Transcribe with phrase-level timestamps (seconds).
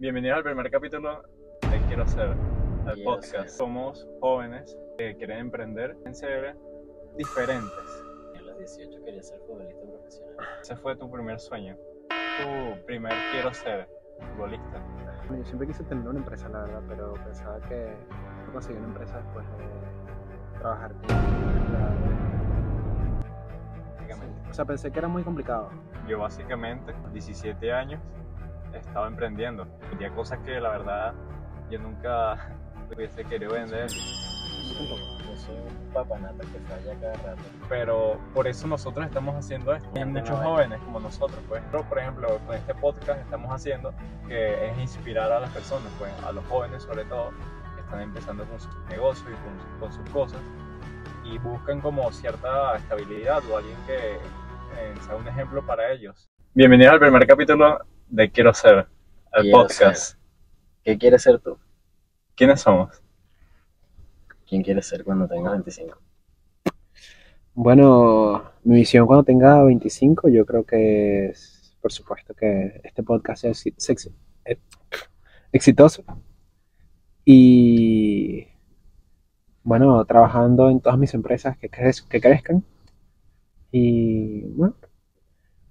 [0.00, 1.22] Bienvenidos al primer capítulo
[1.60, 3.32] de Quiero Ser, el Quiero podcast.
[3.32, 3.50] Ser.
[3.50, 6.56] Somos jóvenes que quieren emprender en ser
[7.18, 7.70] diferentes.
[8.34, 10.46] A los 18 quería ser futbolista profesional.
[10.62, 11.76] Ese fue tu primer sueño.
[12.08, 13.90] Tu primer quiero ser
[14.30, 14.82] futbolista.
[15.28, 17.94] Bueno, yo siempre quise tener una empresa, la verdad, pero pensaba que
[18.46, 21.94] no conseguí una empresa después de trabajar empleado.
[23.98, 24.50] Básicamente.
[24.50, 25.68] O sea, pensé que era muy complicado.
[26.08, 28.00] Yo básicamente, 17 años,
[28.74, 29.66] estaba emprendiendo.
[29.90, 31.14] Vendía cosas que la verdad
[31.70, 32.54] yo nunca
[32.94, 33.88] hubiese querido vender.
[33.90, 37.42] Yo soy un papanata que falla cada rato.
[37.68, 39.88] pero por eso nosotros estamos haciendo esto.
[39.96, 41.62] Hay muchos jóvenes como nosotros, pues.
[41.70, 43.92] Pero, por ejemplo, con este podcast estamos haciendo
[44.28, 47.30] que es inspirar a las personas, pues, a los jóvenes sobre todo,
[47.74, 50.40] que están empezando con sus negocios y con, con sus cosas
[51.24, 56.28] y buscan como cierta estabilidad o alguien que eh, sea un ejemplo para ellos.
[56.54, 57.78] Bienvenidos al primer capítulo
[58.10, 58.86] de Quiero Ser,
[59.32, 60.18] el Quiero podcast.
[60.84, 61.58] ¿Qué quieres ser tú?
[62.34, 63.02] ¿Quiénes somos?
[64.48, 65.98] ¿Quién quieres ser cuando tengas 25?
[67.54, 73.42] Bueno, mi visión cuando tenga 25, yo creo que es, por supuesto, que este podcast
[73.42, 74.12] sea sexy-
[74.44, 74.58] eh,
[75.52, 76.04] exitoso.
[77.24, 78.46] Y
[79.62, 82.64] bueno, trabajando en todas mis empresas que, crez- que crezcan.
[83.70, 84.74] Y bueno,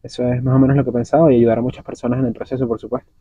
[0.04, 2.26] eso es más o menos lo que he pensado y ayudar a muchas personas en
[2.26, 3.12] el proceso, por supuesto.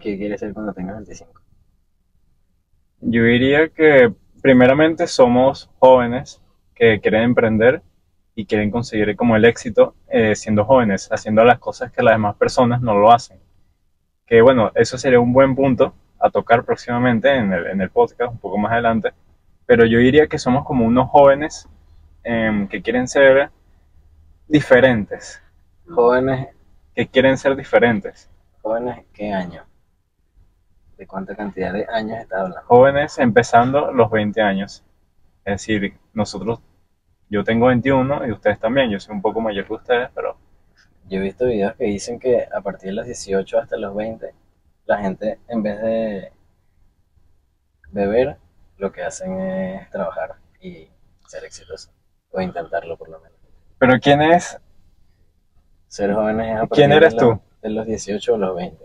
[0.00, 1.32] ¿Qué quieres ser cuando tengas 25?
[3.02, 6.42] Yo diría que primeramente somos jóvenes
[6.74, 7.82] que quieren emprender
[8.34, 12.36] y quieren conseguir como el éxito eh, siendo jóvenes, haciendo las cosas que las demás
[12.36, 13.38] personas no lo hacen.
[14.26, 18.32] Que bueno, eso sería un buen punto a tocar próximamente en el, en el podcast,
[18.32, 19.10] un poco más adelante.
[19.66, 21.68] Pero yo diría que somos como unos jóvenes
[22.22, 23.50] em, que quieren ser
[24.50, 25.40] diferentes,
[25.88, 26.48] Jóvenes,
[26.94, 28.28] que quieren ser diferentes.
[28.62, 29.64] jóvenes, ¿qué año?
[30.96, 32.66] ¿De cuánta cantidad de años estás hablando?
[32.66, 34.84] jóvenes empezando los 20 años.
[35.44, 36.60] Es decir, nosotros,
[37.28, 40.36] yo tengo 21 y ustedes también, yo soy un poco mayor que ustedes, pero
[41.08, 44.34] Yo he visto videos que dicen que a partir de los 18 hasta los 20,
[44.86, 46.32] la gente en vez de
[47.92, 48.36] beber,
[48.78, 50.88] lo que hacen es trabajar y
[51.26, 51.90] ser exitoso.
[52.32, 53.39] O intentarlo por lo menos.
[53.80, 54.60] Pero ¿quién es?
[55.88, 57.42] Ser jóvenes es a ¿Quién eres de los, tú?
[57.62, 58.84] de los 18 o los 20.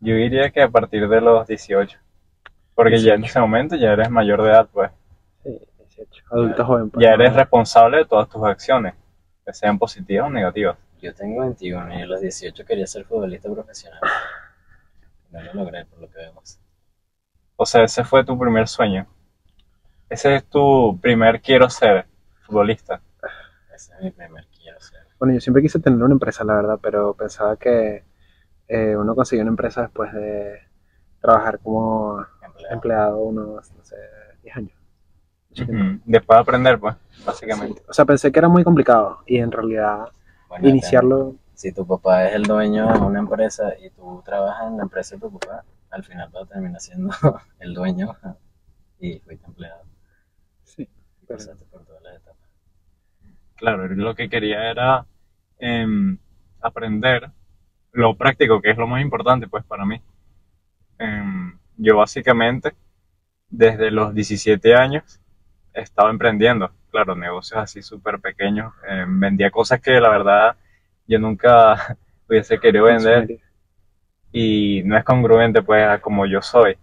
[0.00, 1.98] Yo diría que a partir de los 18.
[2.74, 4.90] Porque ya en ese momento ya eres mayor de edad, pues.
[5.42, 6.24] Sí, 18.
[6.30, 6.90] Adulto joven.
[6.90, 8.94] pues, Ya eres responsable de todas tus acciones,
[9.44, 10.76] que sean positivas o negativas.
[11.00, 14.00] Yo tengo 21 y a los 18 quería ser futbolista profesional.
[15.30, 16.58] No lo logré por lo que vemos.
[17.56, 19.06] O sea, ese fue tu primer sueño.
[20.10, 22.04] Ese es tu primer quiero ser
[22.42, 23.00] futbolista.
[23.72, 25.06] Ese es mi primer quiero ser.
[25.20, 28.02] Bueno, yo siempre quise tener una empresa, la verdad, pero pensaba que
[28.66, 30.58] eh, uno conseguía una empresa después de
[31.20, 32.74] trabajar como Empleado.
[32.74, 33.96] empleado unos, no sé,
[34.42, 34.72] 10 años.
[36.04, 37.82] Después de aprender, pues, básicamente.
[37.88, 40.08] O sea, pensé que era muy complicado y en realidad
[40.48, 44.76] Bueno, iniciarlo, Si tu papá es el dueño de una empresa y tú trabajas en
[44.76, 47.10] la empresa de tu papá, al final vas a terminar siendo
[47.60, 48.16] el dueño
[48.98, 49.89] y fuiste empleado.
[51.38, 51.44] Sí.
[51.44, 52.48] Y pasaste por todas las etapas.
[53.56, 55.06] Claro, lo que quería era
[55.58, 56.16] em,
[56.60, 57.30] aprender
[57.92, 60.00] lo práctico, que es lo más importante, pues, para mí.
[60.98, 62.72] Em, yo básicamente,
[63.48, 65.20] desde los 17 años,
[65.74, 68.72] estaba emprendiendo, claro, negocios así súper pequeños.
[68.88, 70.56] Em, vendía cosas que la verdad
[71.06, 71.96] yo nunca
[72.28, 73.40] hubiese querido vender
[74.32, 76.76] y no es congruente, pues, a como yo soy.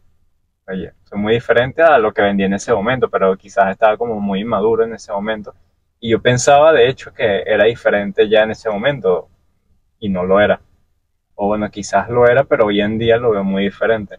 [0.67, 4.19] Oye, soy muy diferente a lo que vendía en ese momento, pero quizás estaba como
[4.19, 5.53] muy inmaduro en ese momento.
[6.01, 9.29] Y yo pensaba, de hecho, que era diferente ya en ese momento
[9.99, 10.59] y no lo era.
[11.35, 14.17] O bueno, quizás lo era, pero hoy en día lo veo muy diferente.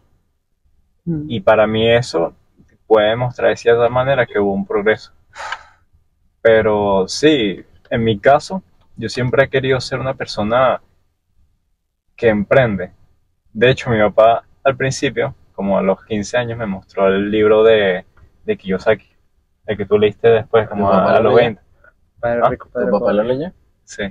[1.04, 1.26] Mm.
[1.28, 2.34] Y para mí eso
[2.86, 5.12] puede demostrar de cierta manera que hubo un progreso.
[6.40, 8.62] Pero sí, en mi caso,
[8.96, 10.80] yo siempre he querido ser una persona
[12.16, 12.92] que emprende.
[13.52, 17.64] De hecho, mi papá al principio, como a los 15 años, me mostró el libro
[17.64, 18.06] de,
[18.44, 19.08] de Kiyosaki,
[19.66, 21.46] el que tú leíste después, como ¿Tu papá a, a lo los leyó?
[21.46, 21.62] 20.
[22.20, 23.52] Padre Ah, rico, ¿Tu papá lo leyó?
[23.82, 24.04] Sí.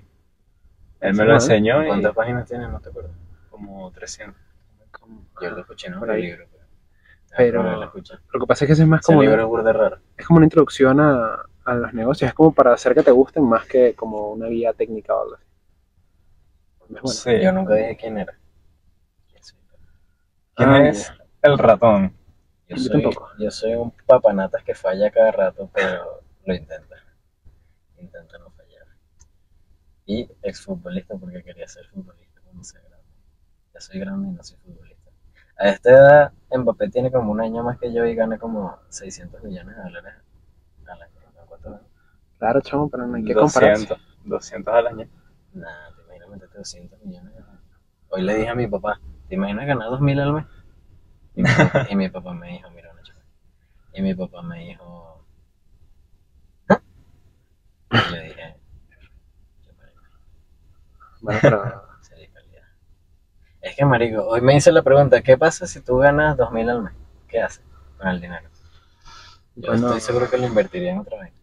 [0.99, 2.67] Él me lo Ah, enseñó y ¿Cuántas páginas tiene?
[2.67, 3.11] No te acuerdo.
[3.49, 4.35] como 300.
[5.41, 6.45] Yo lo escuché, no Por el libro.
[7.37, 9.69] Pero, Pero- pero lo que pasa es que ese es más Ese como libro una,
[9.71, 9.97] es raro.
[10.17, 13.45] es como una introducción a, a los negocios, es como para hacer que te gusten
[13.45, 15.45] más que como una guía técnica o algo así.
[16.89, 17.07] Bueno.
[17.07, 17.39] Sí.
[17.41, 18.33] Yo nunca dije quién era.
[20.55, 21.13] ¿Quién Ah, es
[21.47, 22.13] el ratón?
[22.67, 23.29] Yo soy, tampoco.
[23.39, 26.95] yo soy un papanatas que falla cada rato, pero lo intenta.
[27.97, 28.87] Intenta no fallar.
[30.05, 33.07] Y exfutbolista porque quería ser futbolista cuando sea grande.
[33.73, 35.11] Ya soy grande y no soy futbolista.
[35.57, 39.43] A esta edad, Mbappé tiene como un año más que yo y gana como 600
[39.43, 40.13] millones de dólares
[40.85, 41.13] al año.
[41.65, 41.79] ¿no?
[42.37, 43.87] Claro, chamo, pero no hay que compararse.
[43.87, 45.09] 200, 200 al año.
[45.53, 47.33] Nah, te imaginas meterte 200 millones.
[48.09, 50.45] Hoy le dije a mi papá, ¿te imaginas ganar 2000 al mes?
[51.37, 53.19] Y mi papá, y mi papá me dijo, mira, una chica.
[53.93, 55.23] Y mi papá me dijo,
[56.69, 56.81] ¿ah?
[57.91, 58.55] Y le dije,
[59.65, 60.01] "Yo, marico,
[61.21, 62.63] Bueno, pero sería calidad".
[63.61, 66.83] Es que, marico, hoy me hice la pregunta, ¿qué pasa si tú ganas 2000 al
[66.83, 66.93] mes?
[67.27, 67.63] ¿Qué haces
[67.97, 68.49] con el dinero?
[69.55, 69.87] Yo Bueno.
[69.87, 71.33] estoy seguro que lo invertiría en otra vez.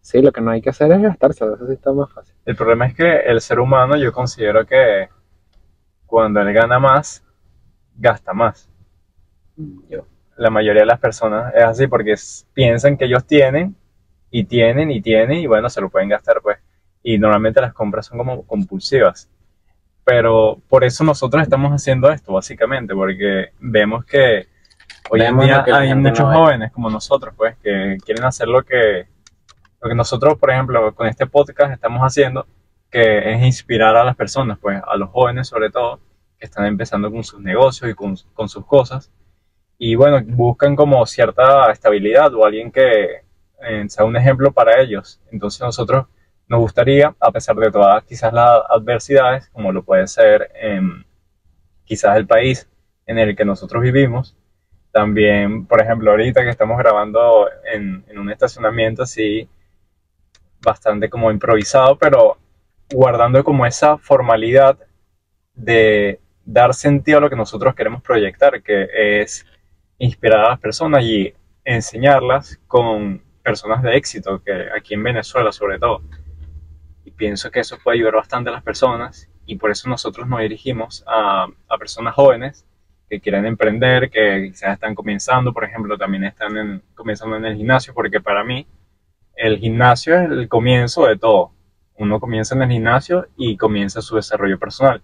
[0.00, 2.34] sí, lo que no hay que hacer es gastárselo, eso sí está más fácil.
[2.44, 5.08] El problema es que el ser humano, yo considero que
[6.06, 7.24] cuando él gana más,
[7.96, 8.70] gasta más.
[9.56, 10.06] Yo.
[10.36, 12.14] La mayoría de las personas es así porque
[12.52, 13.76] piensan que ellos tienen
[14.30, 16.58] y tienen y tienen y bueno, se lo pueden gastar pues.
[17.02, 19.30] Y normalmente las compras son como compulsivas.
[20.04, 24.46] Pero por eso nosotros estamos haciendo esto, básicamente, porque vemos que
[25.10, 29.06] hoy en día hay muchos no jóvenes como nosotros, pues, que quieren hacer lo que,
[29.80, 32.46] lo que nosotros, por ejemplo, con este podcast estamos haciendo,
[32.90, 36.00] que es inspirar a las personas, pues, a los jóvenes sobre todo,
[36.38, 39.10] que están empezando con sus negocios y con, con sus cosas.
[39.78, 43.22] Y bueno, buscan como cierta estabilidad o alguien que
[43.62, 45.20] eh, sea un ejemplo para ellos.
[45.32, 46.06] Entonces nosotros
[46.48, 51.04] nos gustaría, a pesar de todas quizás las adversidades, como lo puede ser em,
[51.84, 52.68] quizás el país
[53.06, 54.36] en el que nosotros vivimos,
[54.92, 59.48] también, por ejemplo, ahorita que estamos grabando en un estacionamiento así,
[60.64, 62.38] bastante como improvisado, pero
[62.92, 64.78] guardando como esa formalidad
[65.54, 68.88] de dar sentido a lo que nosotros queremos proyectar, que
[69.20, 69.46] es
[70.04, 71.32] inspirar a las personas y
[71.64, 76.02] enseñarlas con personas de éxito, que aquí en Venezuela sobre todo.
[77.04, 80.40] Y pienso que eso puede ayudar bastante a las personas y por eso nosotros nos
[80.40, 81.46] dirigimos a,
[81.78, 82.66] personas jóvenes
[83.10, 87.56] que quieren emprender, que quizás están comenzando, por ejemplo, también están en- comenzando en el
[87.56, 88.66] gimnasio, porque para mí
[89.36, 91.52] el gimnasio es el comienzo de todo.
[91.96, 95.02] Uno comienza en el gimnasio y comienza su desarrollo personal.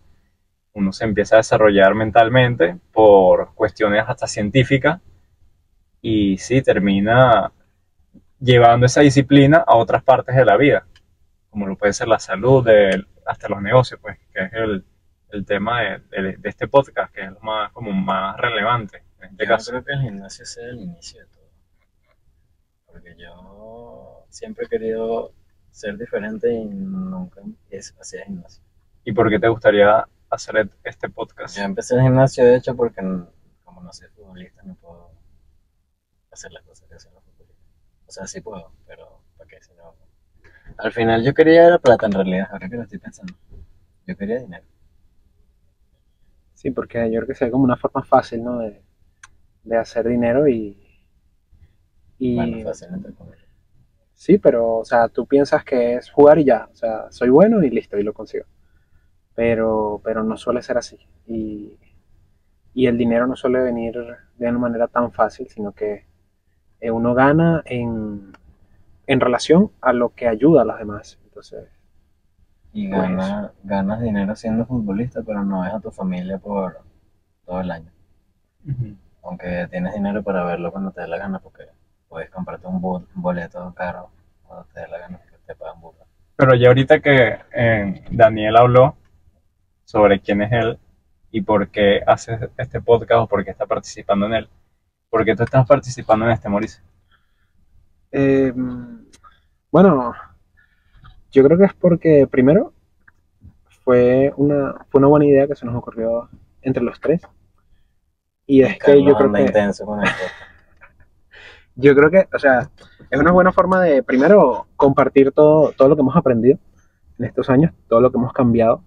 [0.72, 5.00] Uno se empieza a desarrollar mentalmente por cuestiones hasta científicas
[6.00, 7.52] y sí, termina
[8.38, 10.86] llevando esa disciplina a otras partes de la vida,
[11.50, 14.84] como lo puede ser la salud, el- hasta los negocios, pues, que es el,
[15.30, 19.30] el tema de, de- de este podcast, que es lo más, como más relevante en
[19.30, 19.70] este Yo caso.
[19.72, 21.40] creo que el gimnasio sea el inicio de todo.
[22.86, 25.32] Porque yo siempre he querido
[25.70, 27.40] ser diferente y nunca
[27.70, 28.62] es- hacía gimnasio.
[29.04, 31.56] ¿Y por qué te gustaría hacer este podcast?
[31.56, 33.00] Yo empecé el gimnasio, de hecho, porque
[33.64, 35.10] como no soy futbolista, no puedo
[36.30, 37.66] hacer las cosas que hacen los futbolistas.
[38.06, 39.60] O sea, sí puedo, pero ¿para qué?
[39.62, 39.94] Si no...
[40.78, 43.34] Al final yo quería la plata en realidad, ahora que lo estoy pensando.
[44.06, 44.64] Yo quería dinero.
[46.54, 48.58] Sí, porque yo creo que sería como una forma fácil, ¿no?
[48.58, 48.82] De,
[49.64, 50.78] de hacer dinero y...
[52.18, 53.40] y Bueno, fácil entre comillas.
[54.14, 57.62] Sí, pero, o sea, tú piensas que es jugar y ya, o sea, soy bueno
[57.62, 58.44] y listo, y lo consigo.
[59.34, 60.98] Pero, pero no suele ser así.
[61.26, 61.78] Y,
[62.74, 63.94] y el dinero no suele venir
[64.36, 66.06] de una manera tan fácil, sino que
[66.80, 68.32] eh, uno gana en,
[69.06, 71.18] en relación a lo que ayuda a los demás.
[71.24, 71.68] Entonces,
[72.72, 73.00] Y Pues.
[73.02, 76.78] gana- ganas dinero siendo futbolista, pero no ves a tu familia por
[77.44, 77.90] todo el año.
[79.22, 81.64] Aunque tienes dinero para verlo cuando te dé la gana, porque
[82.08, 84.10] puedes comprarte un, bo- un boleto caro
[84.46, 85.76] cuando te dé la gana, que te pagan.
[86.36, 88.96] Pero ya ahorita que eh, Daniel habló
[89.90, 90.78] sobre quién es él
[91.32, 94.48] y por qué hace este podcast o por qué está participando en él,
[95.08, 96.80] ¿por qué tú estás participando en este, Mauricio?
[98.12, 98.52] eh,
[99.72, 100.14] bueno,
[101.32, 102.72] yo creo que es porque primero
[103.84, 106.28] fue una, fue una buena idea que se nos ocurrió
[106.62, 107.22] entre los tres.
[108.46, 109.42] Y es que yo creo que...
[109.42, 110.22] intenso con esto.
[111.76, 112.68] Yo creo que, o sea,
[113.08, 116.58] es una buena forma de, primero, compartir todo, todo lo que hemos aprendido
[117.18, 118.82] en estos años, todo lo que hemos cambiado.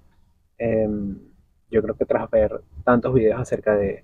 [0.58, 0.88] Eh,
[1.70, 4.04] yo creo que tras ver tantos videos acerca de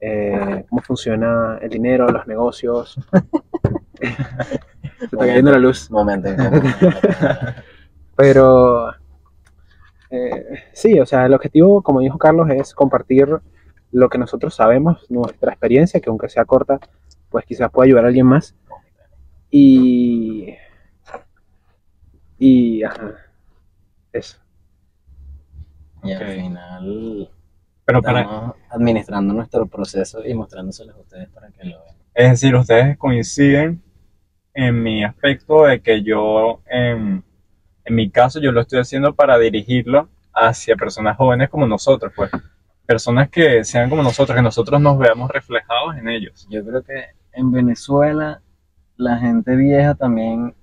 [0.00, 2.98] eh, cómo funciona el dinero, los negocios,
[4.00, 5.90] se está cayendo la luz.
[5.92, 6.30] Momento.
[8.16, 8.92] Pero
[10.10, 13.28] eh, sí, o sea, el objetivo, como dijo Carlos, es compartir
[13.92, 16.80] lo que nosotros sabemos, nuestra experiencia, que aunque sea corta,
[17.30, 18.54] pues quizás pueda ayudar a alguien más.
[19.50, 20.54] Y.
[22.38, 22.82] Y.
[22.82, 23.14] Ajá.
[24.12, 24.41] Eso.
[26.02, 27.30] Y al final
[27.84, 31.96] Pero para, estamos administrando nuestro proceso y mostrándoselos a ustedes para que lo vean.
[32.14, 33.82] es decir, ustedes coinciden
[34.54, 37.22] en mi aspecto de que yo em,
[37.84, 42.30] En mi caso, yo lo estoy haciendo para dirigirlo hacia personas jóvenes como nosotros, pues.
[42.86, 46.46] Personas que sean como nosotros, que nosotros nos veamos reflejados en ellos.
[46.50, 48.42] Yo creo que en Venezuela
[48.96, 50.54] la gente vieja también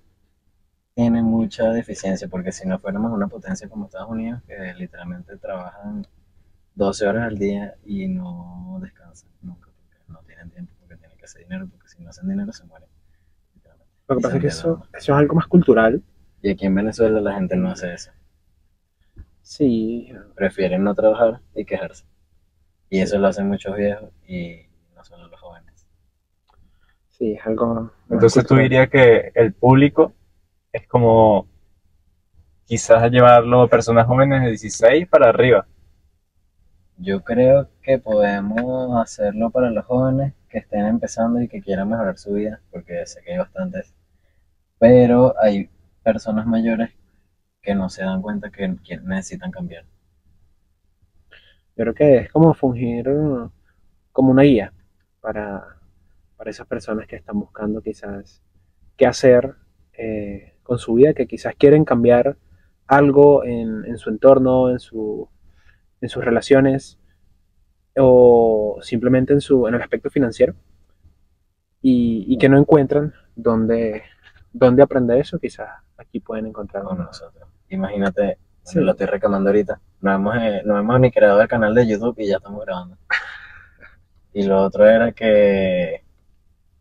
[1.00, 6.06] tiene mucha deficiencia, porque si no fuéramos una potencia como Estados Unidos, que literalmente trabajan
[6.76, 11.24] 12 horas al día y no descansan nunca, porque no tienen tiempo, porque tienen que
[11.24, 12.90] hacer dinero, porque si no hacen dinero se mueren.
[14.10, 16.04] Lo que pasa es que eso, eso es algo más cultural.
[16.42, 18.12] Y aquí en Venezuela la gente no hace eso.
[19.42, 22.04] Sí, Prefieren no trabajar y quejarse.
[22.90, 25.88] Y eso lo hacen muchos viejos y no solo los jóvenes.
[27.08, 30.14] sí, es algo Entonces tú dirías que el público
[30.72, 31.48] es como
[32.66, 35.68] quizás llevarlo a personas jóvenes de 16 para arriba.
[36.98, 42.18] Yo creo que podemos hacerlo para los jóvenes que estén empezando y que quieran mejorar
[42.18, 43.94] su vida, porque sé que hay bastantes.
[44.78, 45.70] Pero hay
[46.04, 46.92] personas mayores
[47.62, 48.68] que no se dan cuenta que
[49.04, 49.86] necesitan cambiar.
[51.76, 53.10] Yo creo que es como fungir
[54.12, 54.74] como una guía
[55.22, 55.78] para,
[56.36, 58.44] para esas personas que están buscando quizás
[58.98, 59.56] qué hacer
[59.94, 62.38] eh, con su vida, que quizás quieren cambiar
[62.88, 65.28] algo en, en su entorno, en, su,
[66.02, 66.98] en sus relaciones
[67.98, 70.54] o simplemente en, su, en el aspecto financiero
[71.82, 74.04] y, y que no encuentran dónde,
[74.54, 77.50] dónde aprender eso, quizás aquí pueden encontrar con nosotros.
[77.70, 78.80] Imagínate, Sí.
[78.80, 79.82] lo estoy reclamando ahorita.
[80.02, 82.98] No hemos, eh, no hemos ni creado el canal de YouTube y ya estamos grabando.
[84.32, 86.04] Y lo otro era que...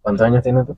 [0.02, 0.76] ¿Cuántos años tienes tú?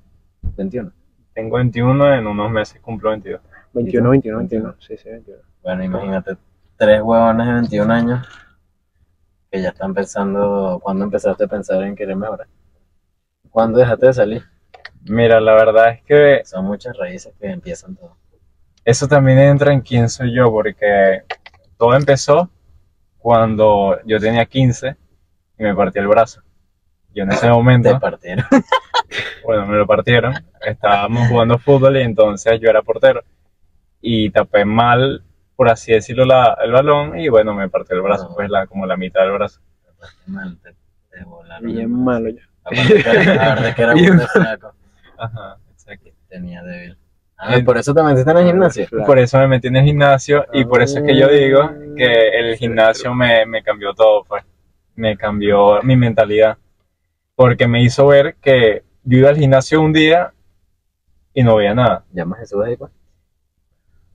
[0.57, 0.93] 21.
[1.41, 3.41] Tengo 21, en unos meses cumplo 22.
[3.73, 5.39] 21, 21, 21, sí, sí, 21.
[5.63, 6.37] Bueno, imagínate,
[6.77, 8.29] tres huevones de 21 años
[9.51, 12.47] que ya están pensando, ¿cuándo empezaste a pensar en querer mejorar?
[13.49, 14.43] ¿Cuándo dejaste de salir?
[15.09, 18.19] Mira, la verdad es que Son muchas raíces que empiezan todo.
[18.85, 21.23] eso también entra en quién soy yo, porque
[21.79, 22.51] todo empezó
[23.17, 24.95] cuando yo tenía 15
[25.59, 26.43] y me partí el brazo.
[27.15, 28.45] Yo en ese Te momento, partieron.
[29.45, 33.23] bueno, me lo partieron, estábamos jugando fútbol y entonces yo era portero
[34.01, 35.23] y tapé mal,
[35.57, 38.35] por así decirlo, la- el balón y bueno, me partió el brazo, No.
[38.37, 39.61] pues la, como la mitad del brazo.
[40.25, 40.71] Te mal, te,
[41.11, 41.73] te volaron.
[41.73, 42.39] Bien malo yo.
[42.65, 44.73] Aparte que era, aparte que era flaco.
[45.19, 46.11] Ajá, exacto.
[46.29, 46.97] Tenía débil.
[47.37, 48.87] Ah, El- por eso te metiste en el gimnasio.
[48.87, 49.07] Claro.
[49.07, 52.29] Por eso me metí en el gimnasio y por eso es que yo digo que
[52.39, 54.45] el gimnasio me, me cambió todo, pues.
[54.95, 56.57] Me cambió mi mentalidad.
[57.41, 60.35] Porque me hizo ver que yo iba al gimnasio un día
[61.33, 62.05] y no veía nada.
[62.13, 62.93] Llama a Jesús ahí, pues.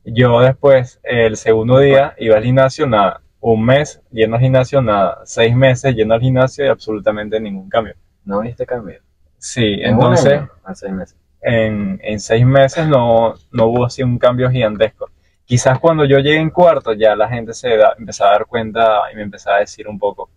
[0.03, 3.21] Yo después, el segundo día, iba al gimnasio, nada.
[3.39, 5.21] Un mes yendo al gimnasio, nada.
[5.25, 7.95] Seis meses yendo al gimnasio y absolutamente ningún cambio.
[8.25, 9.01] ¿No viste cambio?
[9.39, 10.41] Sí, ¿En entonces?
[10.63, 11.17] Hace seis meses.
[11.41, 15.09] en, en seis meses no, no hubo así un cambio gigantesco.
[15.45, 19.01] Quizás cuando yo llegué en cuarto ya la gente se da, empezaba a dar cuenta
[19.11, 20.29] y me empezaba a decir un poco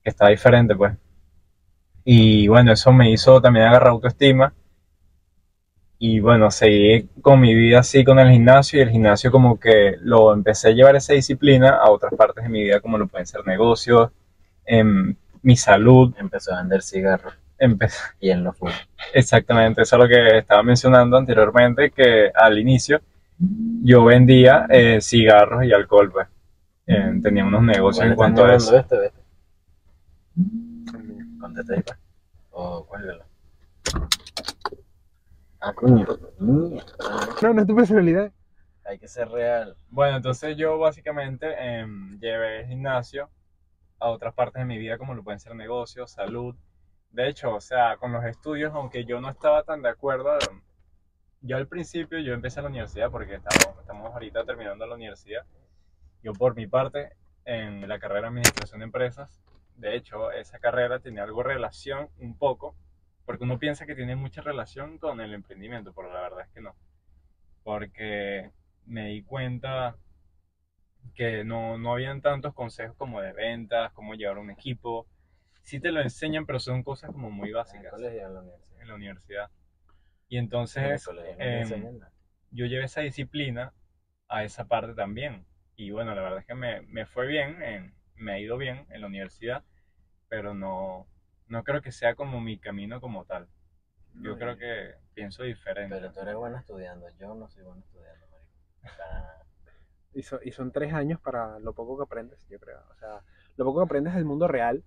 [0.00, 0.92] que estaba diferente, pues.
[2.04, 4.52] Y bueno, eso me hizo también agarrar autoestima.
[5.98, 9.96] Y bueno, seguí con mi vida así con el gimnasio y el gimnasio como que
[10.02, 13.26] lo empecé a llevar esa disciplina a otras partes de mi vida como lo pueden
[13.26, 14.10] ser negocios,
[14.66, 16.14] em, mi salud.
[16.18, 18.72] Empezó a vender cigarros Empecé, y él no fue.
[19.12, 23.00] Exactamente, eso es lo que estaba mencionando anteriormente, que al inicio
[23.82, 26.28] yo vendía eh, cigarros y alcohol, pues.
[26.86, 28.76] Eh, tenía unos negocios en cuanto a eso.
[28.76, 29.18] Este, vete.
[31.54, 31.98] Contesta ahí, pues.
[32.50, 33.24] O cuélgalo.
[35.60, 36.04] Ah, coño.
[36.38, 38.32] No, no es tu personalidad.
[38.84, 39.76] Hay que ser real.
[39.88, 43.30] Bueno, entonces yo básicamente em, llevé el gimnasio
[44.00, 46.56] a otras partes de mi vida, como lo pueden ser negocios, salud.
[47.12, 50.36] De hecho, o sea, con los estudios, aunque yo no estaba tan de acuerdo,
[51.40, 55.44] yo al principio, yo empecé la universidad porque estamos, estamos ahorita terminando la universidad.
[56.22, 57.12] Yo por mi parte,
[57.44, 59.43] en la carrera de Administración de Empresas,
[59.76, 62.76] de hecho, esa carrera tiene algo relación un poco,
[63.26, 66.60] porque uno piensa que tiene mucha relación con el emprendimiento, pero la verdad es que
[66.60, 66.74] no.
[67.64, 68.50] Porque
[68.86, 69.96] me di cuenta
[71.14, 75.06] que no, no habían tantos consejos como de ventas, cómo llevar un equipo.
[75.62, 78.40] Sí te lo enseñan, pero son cosas como muy En el básicas colegio, en la
[78.40, 78.80] universidad.
[78.80, 79.50] en la universidad.
[80.28, 80.38] Y
[80.76, 81.90] En entonces colegio no te em,
[82.52, 83.72] yo llevé esa disciplina
[84.28, 85.46] a esa parte también.
[85.76, 88.86] Y bueno, la verdad es que me, me fue bien, en- me ha ido bien
[88.90, 89.64] en la universidad,
[90.28, 91.06] pero no,
[91.48, 93.48] no creo que sea como mi camino como tal.
[94.22, 95.96] Yo No, creo que pienso diferente.
[95.96, 97.08] Pero tú eres bueno estudiando.
[97.18, 98.52] Yo no soy bueno estudiando, marico.
[98.96, 99.46] Para nada.
[100.12, 102.80] Y, so- y son tres años para lo poco que aprendes, yo creo.
[102.90, 103.22] O sea,
[103.56, 104.84] lo poco que aprendes del mundo real,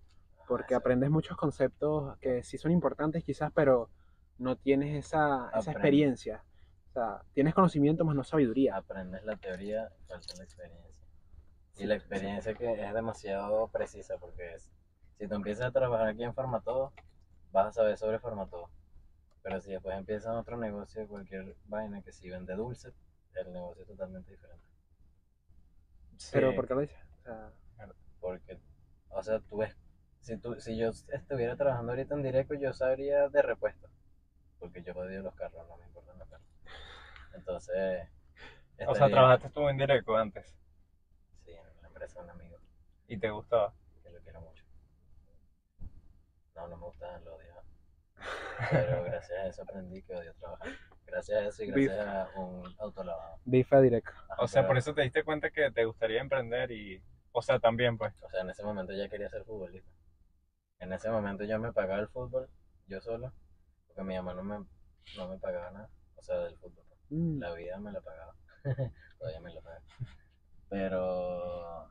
[0.47, 3.89] porque Ah, aprendes muchos conceptos que sí son importantes quizás, pero
[4.37, 6.43] no tienes esa, esa experiencia.
[6.89, 8.77] O sea, tienes conocimiento más no sabiduría.
[8.77, 10.96] Aprendes la teoría, falta la experiencia.
[11.77, 14.71] Y la experiencia que es demasiado precisa porque es,
[15.19, 16.91] si tú empiezas a trabajar aquí en Farmatodo,
[17.51, 18.69] vas a saber sobre Farmatodo.
[19.43, 22.93] Pero si después empiezas otro negocio, cualquier vaina que si vende dulce,
[23.35, 24.65] el negocio es totalmente diferente.
[26.31, 26.55] Pero.
[26.55, 26.97] ¿por qué lo dices?
[27.19, 27.53] O sea,
[28.19, 28.59] Porque,
[29.09, 29.77] o sea, tú ves,
[30.21, 33.87] si, tú, si yo estuviera trabajando ahorita en directo, yo sabría de repuesto.
[34.57, 36.47] Porque yo odio los carros, no me importan los carros.
[37.35, 38.09] Entonces,
[38.87, 40.57] O sea, trabajaste tú en directo antes
[42.15, 42.57] Un amigo,
[43.07, 43.73] y te gustaba.
[44.03, 44.63] que lo quiero mucho.
[46.55, 47.53] No, no me gusta, lo odio.
[48.71, 50.67] Pero gracias a eso aprendí que odio trabajar.
[51.05, 53.39] Gracias a eso y gracias a un autolavado.
[53.45, 54.11] bifa directo.
[54.29, 57.01] Ajá, O sea, pero- por eso te diste cuenta que te gustaría emprender y,
[57.31, 58.13] o sea, también pues.
[58.23, 59.89] O sea, en ese momento ya quería ser futbolista.
[60.79, 62.47] En ese momento yo me pagaba el fútbol,
[62.85, 63.33] yo solo,
[63.87, 64.65] porque mi mamá no me,
[65.15, 66.85] no me pagaba nada, o sea, del fútbol.
[67.09, 68.35] Mm, La vida me la pagaba.
[69.17, 69.81] Todavía me la paga.
[70.69, 71.89] Pero.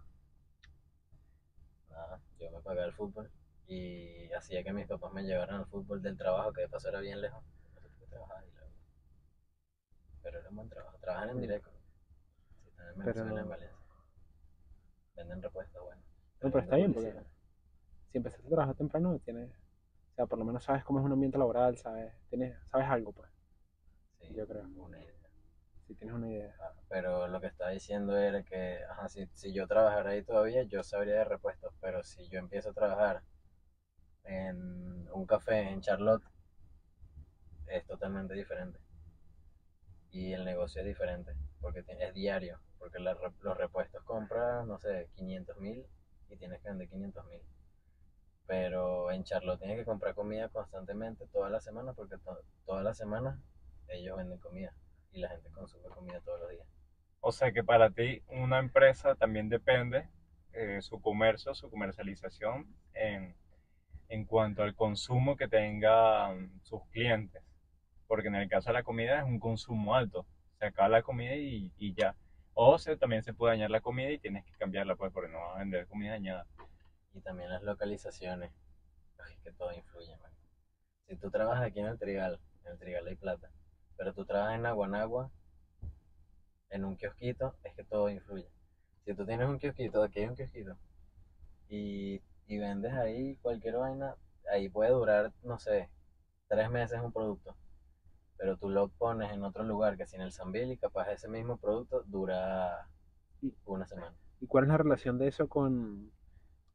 [1.90, 3.30] Nada, yo me pagaba el fútbol
[3.68, 7.00] y hacía que mis papás me llevaran al fútbol del trabajo, que de paso era
[7.00, 7.42] bien lejos.
[10.22, 10.98] Pero era un buen trabajo.
[10.98, 11.70] Trabajan en directo.
[12.62, 13.76] Si están en Venezuela, Pero- en Valencia.
[15.14, 16.02] Venden repuestos, bueno.
[16.42, 17.14] No, pero está bien, porque
[18.12, 21.12] si empezaste a trabajar temprano, tienes, o sea, por lo menos sabes cómo es un
[21.12, 23.30] ambiente laboral, sabes, tienes, sabes algo, pues,
[24.20, 24.64] Sí, yo creo.
[24.76, 25.15] una idea.
[25.86, 26.54] Si tienes una idea.
[26.60, 30.62] Ah, Pero lo que estaba diciendo era que, ajá, si, si yo trabajara ahí todavía,
[30.64, 33.22] yo sabría de repuestos, pero si yo empiezo a trabajar
[34.24, 36.22] en un café en Charlotte,
[37.66, 38.78] es totalmente diferente.
[40.10, 45.08] Y el negocio es diferente, porque es diario, porque la los repuestos compras, no sé,
[45.14, 45.86] 500 mil
[46.28, 47.40] y tienes que vender 500 mil.
[48.46, 52.94] Pero en Charlotte tienes que comprar comida constantemente toda la semana, porque to- toda la
[52.94, 53.38] semana
[53.88, 54.72] ellos venden comida
[55.16, 56.68] y la gente consume comida todos los días.
[57.20, 60.08] O sea que para ti una empresa también depende
[60.52, 63.34] eh, su comercio, su comercialización en,
[64.08, 67.42] en cuanto al consumo que tengan sus clientes.
[68.06, 70.26] Porque en el caso de la comida es un consumo alto.
[70.58, 72.14] Se acaba la comida y, y ya.
[72.52, 75.40] O se, también se puede dañar la comida y tienes que cambiarla, pues, porque no
[75.40, 76.46] vas a vender comida dañada.
[77.14, 78.52] Y también las localizaciones,
[79.18, 80.30] Ay, que todo influye, man.
[81.08, 83.50] Si tú trabajas aquí en el Trigal, en el Trigal hay plata,
[83.96, 85.30] pero tú trabajas en Aguanagua,
[86.70, 88.48] en un kiosquito, es que todo influye.
[89.04, 90.76] Si tú tienes un kiosquito, aquí hay un kiosquito,
[91.68, 94.16] y, y vendes ahí cualquier vaina,
[94.50, 95.88] ahí puede durar, no sé,
[96.48, 97.56] tres meses un producto.
[98.36, 101.28] Pero tú lo pones en otro lugar, que si en el Sambil, y capaz ese
[101.28, 102.88] mismo producto dura
[103.64, 104.14] una semana.
[104.40, 106.10] ¿Y cuál es la relación de eso con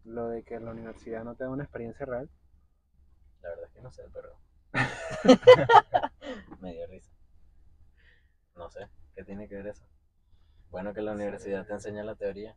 [0.03, 2.29] lo de que la universidad no te da una experiencia real?
[3.41, 4.35] La verdad es que no sé, pero.
[6.61, 7.10] Me dio risa.
[8.61, 9.83] No sé, ¿qué tiene que ver eso?
[10.69, 12.55] Bueno, que la universidad te enseña la teoría,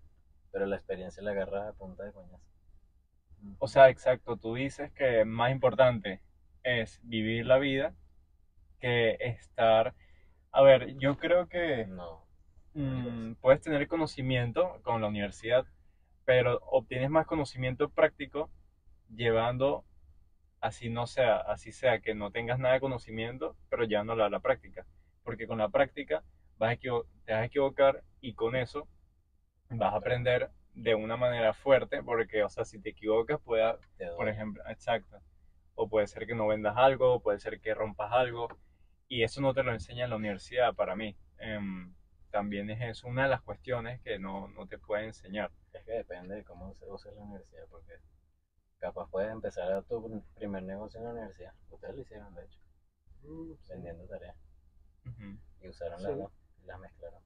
[0.53, 2.45] pero la experiencia la agarras a punta de coñazo.
[3.59, 6.21] O sea, exacto, tú dices que más importante
[6.63, 7.95] es vivir la vida
[8.81, 9.95] que estar...
[10.53, 12.27] A ver, yo creo que No,
[12.75, 15.67] mm, puedes tener conocimiento con la universidad,
[16.25, 18.51] pero obtienes más conocimiento práctico
[19.15, 19.85] llevando,
[20.61, 24.41] así no sea, así sea que no tengas nada de conocimiento, pero llevándolo a la
[24.41, 24.87] práctica.
[25.25, 26.23] Porque con la práctica
[26.59, 26.89] vas te
[27.33, 28.87] vas a equivocar y con eso
[29.71, 34.17] vas a aprender de una manera fuerte, porque, o sea, si te equivocas, doy.
[34.17, 35.21] por ejemplo, exacto.
[35.75, 38.49] O puede ser que no vendas algo, o puede ser que rompas algo.
[39.09, 41.17] Y eso no te lo enseña en la universidad para mí.
[41.39, 41.95] Em,
[42.31, 45.51] también es, es una de las cuestiones que no, no te puede enseñar.
[45.73, 47.95] Es que depende de cómo se usa la universidad, porque
[48.79, 51.53] capaz puedes empezar a tu primer negocio en la universidad.
[51.71, 52.59] Ustedes lo hicieron, de hecho,
[53.69, 54.37] vendiendo tareas.
[55.75, 56.05] Usaron Sí.
[56.07, 56.33] las dos
[56.63, 57.21] y las mezclaron.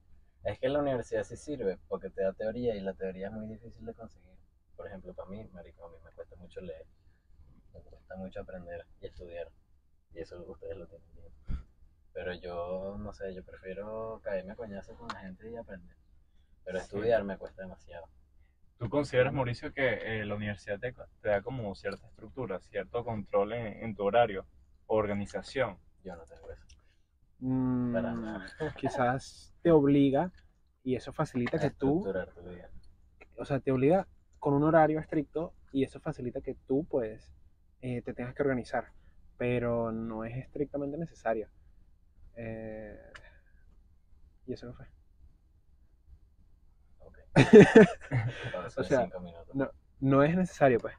[0.45, 3.47] Es que la universidad sí sirve porque te da teoría y la teoría es muy
[3.47, 4.39] difícil de conseguir.
[4.75, 6.87] Por ejemplo, para mí, marico, a mí me cuesta mucho leer,
[7.75, 9.51] me cuesta mucho aprender y estudiar.
[10.15, 11.33] Y eso ustedes lo tienen bien.
[12.15, 15.97] Pero yo, no sé, yo prefiero caerme a coñazo con la gente y aprender.
[16.65, 16.85] Pero Sí.
[16.85, 18.07] estudiar me cuesta demasiado.
[18.79, 23.53] ¿Tú consideras, Mauricio, que eh, la universidad te, te da como cierta estructura, cierto control
[23.53, 24.47] en, en tu horario,
[24.87, 25.79] organización?
[26.03, 26.65] Yo no tengo eso.
[27.41, 28.47] Mm, nada.
[28.77, 30.33] quizás te obliga
[30.83, 32.05] y eso facilita A que tú,
[33.37, 34.07] o sea, te obliga
[34.39, 37.33] con un horario estricto y eso facilita que tú, pues,
[37.81, 38.89] eh, te tengas que organizar,
[39.37, 41.49] pero no es estrictamente necesario.
[42.35, 42.99] Eh,
[44.47, 44.87] ¿Y eso no fue?
[47.01, 47.19] Ok.
[48.53, 49.09] Pausa O sea,
[49.55, 49.71] no.
[50.01, 50.95] No es necesario, pues.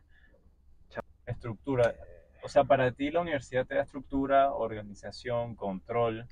[1.25, 1.95] Estructura.
[2.43, 6.27] O sea, para ti la universidad te da estructura, organización, control.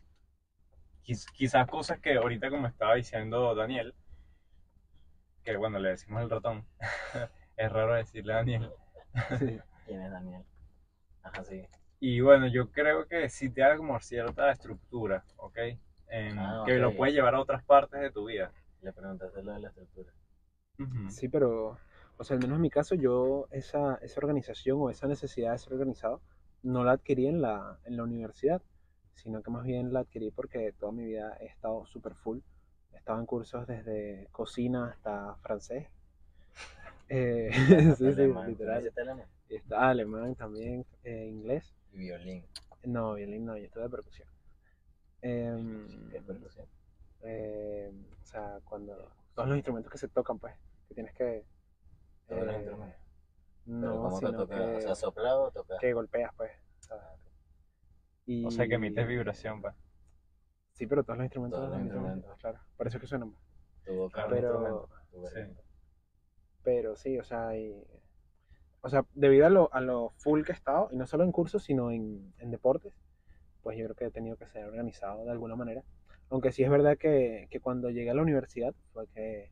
[1.03, 3.95] quiz- quizás cosas que ahorita como estaba diciendo Daniel,
[5.43, 6.65] que bueno, le decimos el ratón,
[7.57, 8.71] es raro decirle Daniel.
[9.85, 10.43] ¿Quién es Daniel?
[11.23, 11.65] Ajá, sí.
[11.99, 15.57] Y bueno, yo creo que sí te da como cierta estructura, ¿ok?
[16.09, 18.51] En- Ah, que lo puedes llevar a otras partes de tu vida.
[18.81, 20.11] Le preguntaste lo de la estructura.
[21.09, 21.77] Sí, pero,
[22.17, 25.57] o sea, al menos en mi caso, yo esa, esa organización o esa necesidad de
[25.59, 26.21] ser organizado
[26.63, 28.61] no la adquirí en la, en la universidad,
[29.13, 32.39] sino que más bien la adquirí porque toda mi vida he estado súper full.
[32.93, 35.87] He estado en cursos desde cocina hasta francés.
[37.09, 37.51] Eh,
[37.97, 38.43] sí, sí, Alemán.
[38.43, 38.91] ¿Tú literal.
[38.97, 39.25] alemán?
[39.47, 41.73] Está alemán también, eh, inglés.
[41.93, 42.43] Y violín.
[42.83, 44.27] No, violín no, yo estuve de percusión.
[45.21, 46.65] Em, ¿Qué es percusión?
[47.21, 50.53] eh, o sea, cuando todos los instrumentos que se tocan, pues,
[50.87, 51.45] que tienes que...
[52.27, 52.99] Todos los eh, instrumentos.
[53.65, 54.55] Pero No, ¿cómo que sino toca?
[54.55, 55.77] que, O sea, soplado o toca.
[55.79, 56.51] que golpeas, pues.
[56.79, 57.03] ¿sabes?
[58.25, 59.73] Y- O sea que emites vibración, pues.
[60.73, 61.59] Sí, pero todos los instrumentos.
[61.59, 62.37] Todos los instrumentos.
[62.39, 63.41] Claro, por eso es que suenan más.
[63.85, 65.39] Tu un Pero- instrumento, tu sí.
[66.63, 67.83] Pero sí, o sea, y-
[68.81, 71.31] o sea, debido a lo, a lo full que he estado, y no solo en
[71.31, 72.93] cursos, sino en, en deportes,
[73.63, 75.83] pues yo creo que he tenido que ser organizado de alguna manera.
[76.29, 79.51] Aunque sí es verdad que, que cuando llegué a la universidad fue que,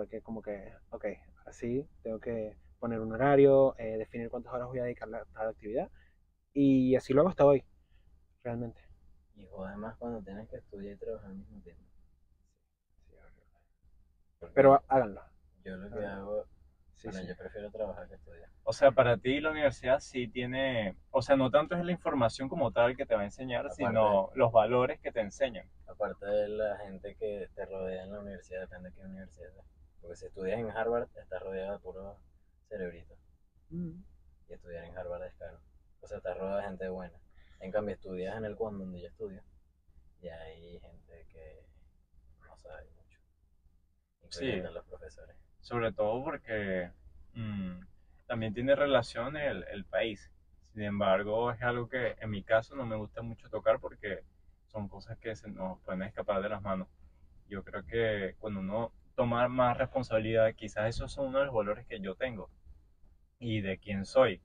[0.00, 1.04] fue que como que, ok,
[1.40, 5.26] ahora sí, tengo que poner un horario, eh, definir cuántas horas voy a dedicar a
[5.34, 5.90] cada actividad,
[6.54, 7.62] y así lo hago hasta hoy,
[8.42, 8.80] realmente.
[9.36, 11.82] Y además cuando tienes que estudiar y trabajar al mismo tiempo.
[14.38, 15.20] Porque Pero háganlo.
[15.64, 16.46] yo lo que hago,
[16.96, 17.28] Sí, bueno, sí.
[17.28, 18.48] yo prefiero trabajar que estudiar.
[18.64, 22.48] O sea, para ti la universidad sí tiene, o sea, no tanto es la información
[22.48, 23.74] como tal que te va a enseñar, Aparte.
[23.76, 25.68] sino los valores que te enseñan.
[25.86, 29.79] Aparte de la gente que te rodea en la universidad, depende de qué universidad es.
[30.00, 32.16] Porque si estudias en Harvard, estás rodeado de puros
[32.68, 33.18] cerebritos.
[33.70, 34.00] Mm.
[34.48, 35.60] Y estudiar en Harvard es caro.
[36.00, 37.18] O sea, estás rodeado de gente buena.
[37.60, 39.42] En cambio, estudias en el CUAN, donde yo estudio,
[40.22, 41.66] y hay gente que
[42.48, 43.20] no sabe mucho.
[44.22, 44.74] Incluyendo Sí.
[44.74, 45.36] los profesores.
[45.60, 46.90] Sobre todo porque
[47.34, 47.80] mm,
[48.26, 50.30] también tiene relación el, el país.
[50.72, 54.24] Sin embargo, es algo que en mi caso no me gusta mucho tocar porque
[54.68, 56.88] son cosas que se nos pueden escapar de las manos.
[57.48, 61.86] Yo creo que cuando uno toma más responsabilidad, quizás esos son uno de los valores
[61.86, 62.48] que yo tengo
[63.38, 64.40] y de quién soy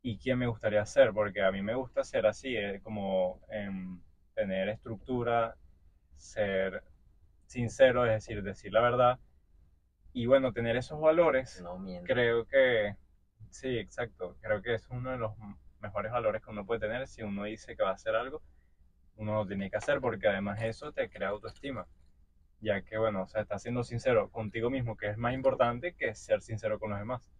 [0.00, 4.00] y quién me gustaría ser, porque a mí me gusta ser así, eh, como em,
[4.34, 5.54] tener estructura,
[6.16, 6.82] ser
[7.44, 9.18] sincero, es decir, decir la verdad.
[10.14, 12.96] Y bueno, tener esos valores, No creo que,
[13.50, 15.32] sí, exacto, creo que es uno de los
[15.80, 17.06] mejores valores que uno puede tener.
[17.06, 18.40] Si uno dice que va a hacer algo,
[19.16, 21.86] uno lo tiene que hacer porque además eso te crea autoestima.
[22.60, 26.14] Ya que, bueno, o sea, estás siendo sincero contigo mismo, que es más importante que
[26.14, 27.30] ser sincero con los demás.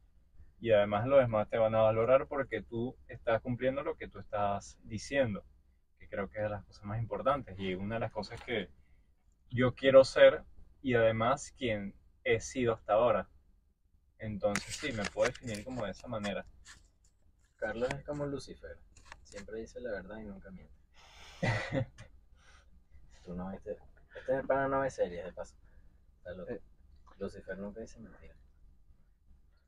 [0.61, 4.18] Y además los demás te van a valorar porque tú estás cumpliendo lo que tú
[4.18, 5.44] estás diciendo,
[5.98, 8.68] que creo que es de las cosas más importantes y una de las cosas que
[9.50, 10.44] yo quiero ser
[10.83, 13.28] y además quien he sido hasta ahora.
[14.18, 16.44] Entonces sí, me puedo definir como de esa manera.
[17.56, 18.78] Carlos es como Lucifer.
[19.24, 20.74] Siempre dice la verdad y nunca miente.
[23.24, 23.78] Tú no viste.
[24.30, 25.56] Este es para no ver series, de paso.
[26.18, 26.52] Está loco.
[26.52, 26.62] Eh.
[27.18, 28.36] Lucifer nunca dice mentira.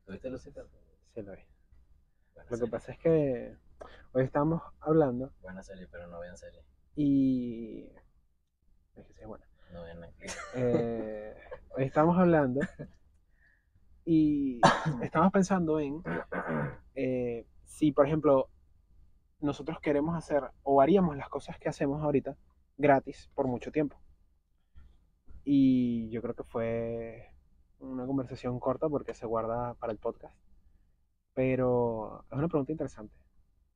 [0.05, 0.65] ¿Tuviste Lucifer?
[1.13, 1.41] Sí, lo vi.
[2.33, 3.57] Buena Lo que pasa es que
[4.13, 6.63] hoy estamos hablando Buena serie, pero no vean serie.
[6.95, 7.91] y...
[8.95, 9.45] Es que sí es buena.
[9.73, 10.39] No vean Netflix.
[10.55, 11.35] Eh,
[11.75, 12.61] hoy estamos hablando
[14.05, 14.61] y
[15.03, 16.01] estamos pensando en
[16.95, 18.47] eh, si, por ejemplo,
[19.41, 22.37] nosotros queremos hacer o haríamos las cosas que hacemos ahorita
[22.77, 23.99] gratis por mucho tiempo.
[25.45, 27.29] Y yo creo que fue
[27.79, 30.35] una conversación corta porque se guarda para el podcast.
[31.33, 33.15] Pero es una pregunta interesante.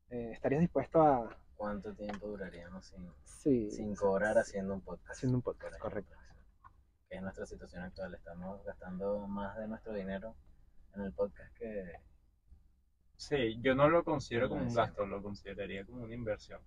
[0.10, 1.30] Eh, ¿Estarías dispuesto a...
[1.56, 5.10] ¿Cuánto tiempo duraríamos sin, Sí, sin cobrar haciendo un podcast?
[5.10, 6.16] haciendo un podcast, correcto.
[7.10, 8.14] Que es nuestra situación actual.
[8.14, 10.36] Estamos gastando más de nuestro dinero
[10.96, 11.94] en el podcast que
[13.16, 16.62] Sí, yo no lo considero como un gasto, lo consideraría como una inversión.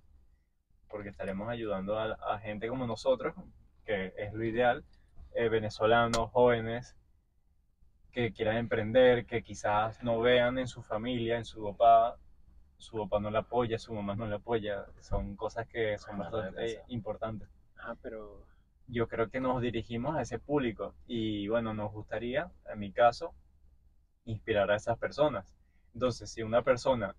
[0.89, 3.33] Porque estaremos ayudando a, a gente como nosotros,
[3.85, 4.85] que es lo ideal,
[5.35, 6.97] eh, venezolanos, jóvenes,
[8.13, 12.17] que quieran emprender, que quizás no vean en su familia, en su papá,
[12.77, 14.87] su papá no la apoya, su mamá no la apoya.
[15.01, 16.85] Son cosas que son bastante pensado.
[16.89, 17.49] importantes.
[17.79, 18.45] Ah, pero...
[18.89, 23.33] yo creo que nos dirigimos a ese público y bueno, nos gustaría, en mi caso,
[24.25, 25.55] inspirar a esas personas.
[25.95, 27.15] Entonces, si una persona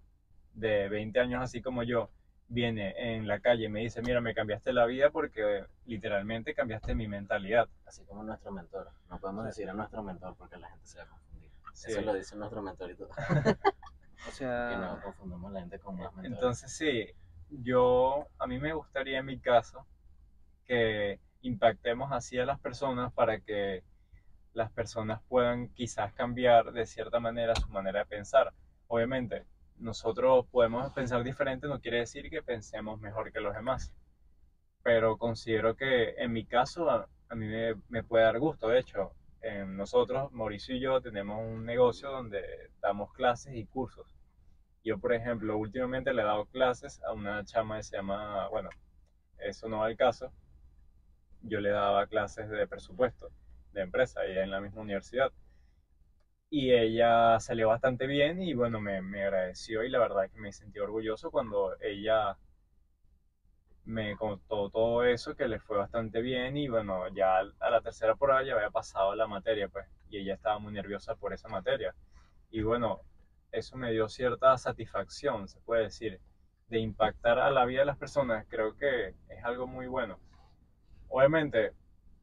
[0.54, 2.10] de 20 años así como yo
[2.52, 6.94] viene en la calle y me dice, mira, me cambiaste la vida porque literalmente cambiaste
[6.96, 7.70] mi mentalidad.
[7.86, 8.90] así como nuestro mentor.
[9.10, 11.50] No podemos decir a nuestro mentor porque la gente se va a confundir.
[11.74, 11.92] Sí.
[11.92, 13.10] Eso lo dice nuestro mentor y todo.
[14.22, 14.78] O Que sea...
[14.78, 16.32] no confundamos a la gente con más mentores.
[16.34, 17.08] Entonces, sí,
[17.50, 19.88] yo, a mí me gustaría en mi caso
[20.68, 23.84] que impactemos así a las personas para que
[24.54, 28.54] las personas puedan quizás cambiar de cierta manera su manera de pensar.
[28.88, 29.46] Obviamente,
[29.82, 33.92] nosotros podemos pensar diferente, no quiere decir que pensemos mejor que los demás,
[34.84, 37.48] pero considero que en mi caso a, mí
[37.90, 38.68] me, puede dar gusto.
[38.68, 42.42] De hecho, eh, nosotros, Mauricio y yo, tenemos un negocio donde
[42.82, 44.16] damos clases y cursos.
[44.84, 48.70] Yo, por ejemplo, últimamente le he dado clases a una chama que se llama, bueno,
[49.40, 50.32] eso no va al caso,
[51.42, 53.30] yo le daba clases de presupuesto
[53.74, 55.32] de empresa, ella en la misma universidad.
[56.52, 60.52] Y ella salió bastante bien y bueno, me, me agradeció y la verdad que me
[60.52, 62.38] sentí orgulloso cuando ella
[63.86, 68.16] me contó todo eso, que le fue bastante bien y bueno, ya a la tercera
[68.16, 71.96] prueba ya había pasado la materia, pues, y ella estaba muy nerviosa por esa materia.
[72.52, 73.02] Y bueno,
[73.52, 76.20] eso me dio cierta satisfacción, se puede decir,
[76.70, 80.20] de impactar a la vida de las personas, creo que es algo muy bueno.
[81.10, 81.74] Obviamente,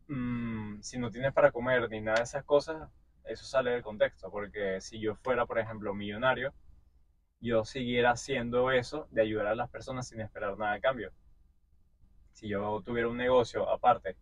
[0.08, 2.88] mm, si no tienes para comer ni nada de esas cosas,
[3.28, 6.52] eso sale del contexto, porque si yo fuera, por ejemplo, millonario,
[7.40, 11.12] yo siguiera haciendo eso de ayudar a las personas sin esperar nada a cambio.
[12.32, 14.16] Si yo tuviera un negocio aparte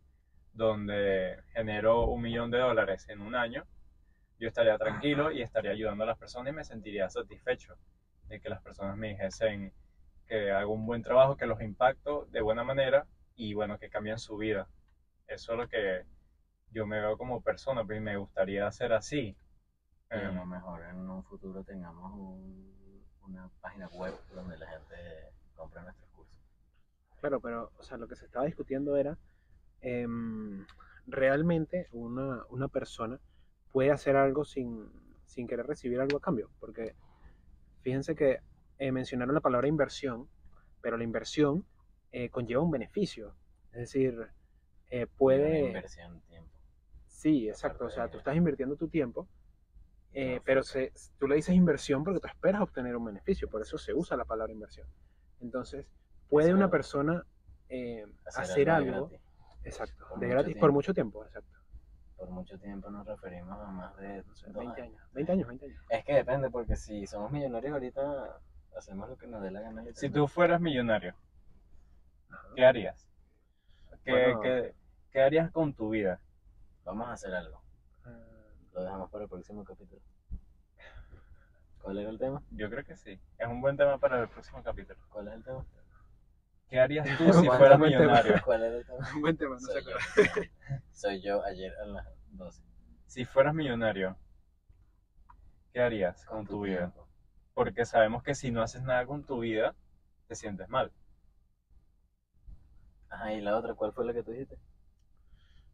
[0.52, 3.64] donde genero un millón de dólares en un año,
[4.38, 7.76] yo estaría tranquilo y estaría ayudando a las personas y me sentiría satisfecho
[8.28, 9.72] de que las personas me dijesen
[10.26, 14.18] que hago un buen trabajo, que los impacto de buena manera y bueno, que cambian
[14.18, 14.68] su vida.
[15.26, 16.04] Eso es lo que
[16.76, 19.36] yo me veo como persona, pues y me gustaría hacer así.
[20.10, 24.96] Y a lo mejor en un futuro tengamos un- una página web donde la gente
[25.56, 26.36] compre nuestros cursos.
[27.20, 29.18] Claro, pero o sea, lo que se estaba discutiendo era
[29.82, 30.66] em,
[31.06, 33.20] realmente una, una persona
[33.72, 34.88] puede hacer algo sin,
[35.26, 36.50] sin querer recibir algo a cambio.
[36.60, 36.94] Porque
[37.82, 38.40] fíjense que
[38.78, 40.28] eh, mencionaron la palabra inversión,
[40.82, 41.64] pero la inversión
[42.12, 43.34] eh, conlleva un beneficio.
[43.72, 44.30] Es decir,
[44.90, 45.66] eh, Y una puede...
[45.68, 46.50] inversión tiempo.
[47.16, 47.86] Sí, exacto.
[47.86, 49.26] O sea, tú estás invirtiendo tu tiempo,
[50.12, 53.48] eh, pero se, tú le dices inversión porque tú esperas obtener un beneficio.
[53.48, 54.86] Por eso se usa la palabra inversión.
[55.40, 55.86] Entonces,
[56.28, 57.24] ¿puede una persona
[57.70, 59.20] eh, hacer hacer algo gratis.
[59.64, 61.58] Exacto, Por de gratis por mucho tiempo, exacto.
[62.18, 64.94] Por mucho tiempo nos referimos a más de No sé, dos 20 años.
[65.00, 65.80] años, 20 años, 20 años.
[65.88, 68.40] Es que depende, porque si somos millonarios ahorita,
[68.76, 69.84] hacemos lo que nos dé la gana.
[69.94, 71.14] si tú fueras millonario,
[72.30, 72.48] Ajá.
[72.54, 73.08] ¿qué harías?
[74.04, 74.40] ¿Qué, Bueno.
[74.42, 74.74] qué-
[75.10, 76.20] qué harías con tu vida?
[76.86, 77.60] Vamos a hacer algo.
[78.04, 78.10] Ah,
[78.72, 80.00] Lo dejamos para el próximo capítulo.
[81.82, 82.40] ¿Cuál era el tema?
[82.52, 83.20] Yo creo que sí.
[83.38, 84.98] Es un buen tema para el próximo capítulo.
[85.10, 85.66] ¿Cuál es el tema?
[86.68, 87.86] ¿Qué harías tú si fueras tema.
[87.86, 88.34] millonario?
[88.44, 89.08] ¿Cuál era el tema?
[89.20, 89.98] Buen tema, no se Soy yo.
[90.92, 92.62] Soy yo ayer a las 12.
[93.06, 94.16] Si fueras millonario,
[95.72, 96.78] ¿qué harías con tu vida?
[96.78, 97.08] tiempo.
[97.54, 99.74] Porque sabemos que si no haces nada con tu vida,
[100.28, 100.92] te sientes mal.
[103.08, 104.56] Ajá, y la otra, ¿cuál fue la que tú dijiste?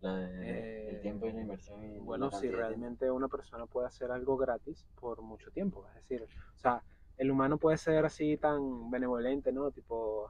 [0.03, 1.83] La Eh, el tiempo y la inversión.
[1.85, 5.95] Y Bueno, la si realmente una persona puede hacer algo gratis por mucho tiempo, es
[5.95, 6.83] decir, o sea,
[7.17, 9.71] el humano puede ser así tan benevolente, ¿no?
[9.71, 10.29] Tipo,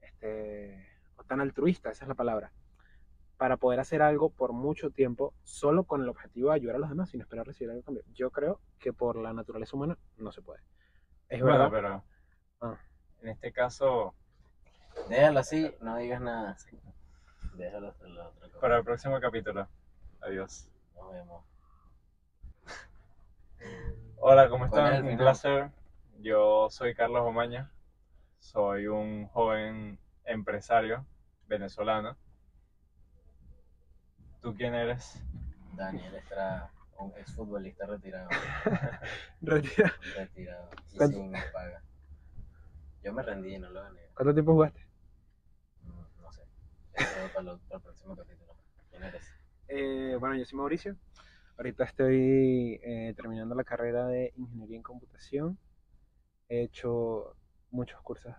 [0.00, 2.52] este, o tan altruista, esa es la palabra,
[3.36, 6.88] para poder hacer algo por mucho tiempo solo con el objetivo de ayudar a los
[6.88, 8.02] demás sin esperar recibir algo cambio.
[8.12, 10.60] Yo creo que por la naturaleza humana no se puede.
[11.28, 12.02] Es Bueno, verdad.
[12.60, 12.78] pero Ah.
[13.20, 14.14] en este caso.
[15.08, 16.56] Déjalo así, no digas nada.
[17.54, 18.60] Déjalo hasta la otra cosa.
[18.60, 19.68] para el próximo capítulo.
[20.20, 20.68] Adiós.
[20.94, 21.44] Nos vemos.
[24.18, 24.94] Hola, ¿cómo ¿Cuál es están?
[24.96, 25.24] el Un final?
[25.24, 25.70] placer.
[26.20, 27.70] Yo soy Carlos Omaña.
[28.38, 31.06] Soy un joven empresario
[31.46, 32.16] venezolano.
[34.40, 35.22] ¿Tú quién eres?
[35.74, 38.28] Daniel Estrada, un exfutbolista retirado.
[39.40, 39.92] Retira.
[40.16, 40.68] Retirado.
[40.92, 41.82] Y ¿Cuánto- sin paga.
[43.04, 44.00] Yo me rendí, no lo gané.
[44.14, 44.84] ¿Cuánto tiempo jugaste?
[45.82, 46.42] Mm, No sé.
[46.42, 46.50] Eso
[46.92, 48.54] para, lo- para el próximo capítulo.
[48.90, 49.22] ¿Quién eres?
[49.68, 50.96] Eh, bueno, yo soy Mauricio.
[51.56, 55.58] Ahorita estoy eh, terminando la carrera de Ingeniería en Computación.
[56.48, 57.36] He hecho
[57.70, 58.34] muchos cursos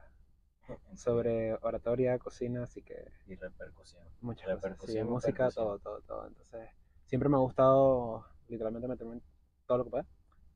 [0.96, 4.04] sobre oratoria, cocina, así que Y repercusión.
[4.22, 4.62] muchas cosas.
[4.62, 6.28] Sí, Repercusión, música, todo, todo, todo.
[6.28, 6.70] Entonces,
[7.06, 9.24] siempre me ha gustado literalmente meterme en
[9.66, 10.06] todo lo que pueda.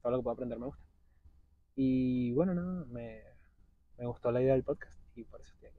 [0.02, 0.84] Todo lo que pueda aprender me gusta.
[1.76, 3.24] Y bueno, nada, me,
[3.98, 5.77] me gustó la idea del podcast y por eso estoy aquí.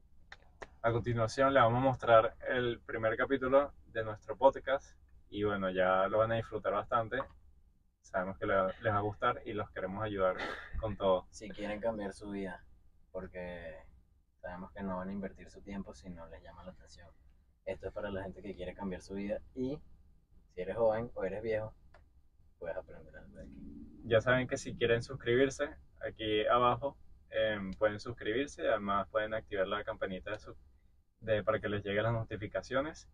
[0.83, 4.97] A continuación le vamos a mostrar el primer capítulo de nuestro podcast
[5.29, 7.19] y bueno, ya lo van a disfrutar bastante.
[8.01, 10.37] Sabemos que le- les va a gustar y los queremos ayudar
[10.81, 11.27] con todo.
[11.31, 12.65] Si quieren cambiar su vida,
[13.13, 13.77] porque
[14.41, 17.09] sabemos que no van a invertir su tiempo si no les llama la atención.
[17.65, 19.79] Esto es para la gente que quiere cambiar su vida y
[20.55, 21.75] si eres joven o eres viejo,
[22.59, 23.53] puedes aprender algo de aquí.
[24.05, 25.69] Ya saben que si quieren suscribirse,
[26.01, 26.97] aquí abajo
[27.31, 30.57] em, pueden suscribirse y además pueden activar la campanita de, su-
[31.21, 33.09] de- para que les lleguen las notificaciones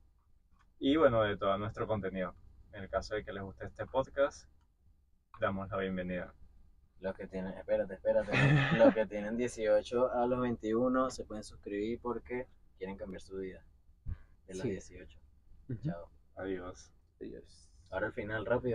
[0.78, 2.34] y bueno, de todo nuestro contenido.
[2.72, 4.48] En el caso de que les guste este podcast,
[5.40, 6.34] damos la bienvenida.
[7.00, 8.30] Los que tienen, espérate, espérate,
[8.78, 12.46] los que tienen 18 a los 21 se pueden suscribir porque
[12.78, 13.62] quieren cambiar su vida.
[14.46, 14.70] De los Sí.
[14.70, 15.18] 18.
[15.84, 16.08] Chao.
[16.36, 16.90] Adiós.
[17.20, 17.68] Adiós.
[17.90, 18.72] Ahora al final, rápido.